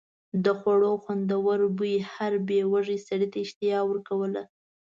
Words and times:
د 0.43 0.45
خوړو 0.59 0.91
خوندور 1.03 1.59
بوی 1.77 1.95
هر 2.13 2.33
بې 2.47 2.59
وږي 2.71 2.97
سړي 3.07 3.27
ته 3.33 3.37
اشتها 3.45 3.79
ورکوله. 3.85 4.43